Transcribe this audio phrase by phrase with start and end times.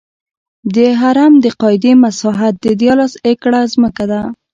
[0.75, 4.21] د هرم د قاعدې مساحت دیارلس ایکړه ځمکه ده.